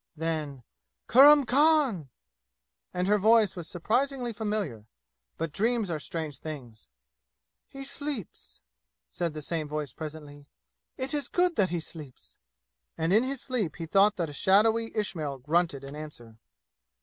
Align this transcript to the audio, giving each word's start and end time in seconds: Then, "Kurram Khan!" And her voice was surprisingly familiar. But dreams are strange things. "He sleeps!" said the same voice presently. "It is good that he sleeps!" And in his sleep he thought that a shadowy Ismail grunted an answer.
Then, 0.15 0.63
"Kurram 1.07 1.45
Khan!" 1.45 2.09
And 2.91 3.07
her 3.07 3.19
voice 3.19 3.55
was 3.55 3.67
surprisingly 3.69 4.33
familiar. 4.33 4.87
But 5.37 5.51
dreams 5.51 5.91
are 5.91 5.99
strange 5.99 6.39
things. 6.39 6.89
"He 7.67 7.83
sleeps!" 7.85 8.61
said 9.11 9.35
the 9.35 9.43
same 9.43 9.67
voice 9.67 9.93
presently. 9.93 10.47
"It 10.97 11.13
is 11.13 11.27
good 11.27 11.55
that 11.57 11.69
he 11.69 11.79
sleeps!" 11.79 12.39
And 12.97 13.13
in 13.13 13.21
his 13.21 13.41
sleep 13.43 13.75
he 13.75 13.85
thought 13.85 14.15
that 14.15 14.27
a 14.31 14.33
shadowy 14.33 14.91
Ismail 14.97 15.37
grunted 15.37 15.83
an 15.83 15.95
answer. 15.95 16.39